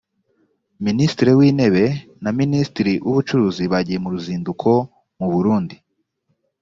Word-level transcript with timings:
minisitiri 0.85 1.31
w 1.39 1.41
intebe 1.49 1.85
na 2.23 2.29
minisitiri 2.39 2.93
w 3.05 3.07
ubucuruzi 3.11 3.63
bagiye 3.71 3.99
mu 4.03 4.09
ruzinduko 4.13 4.69
mu 5.17 5.27
burundi 5.33 5.75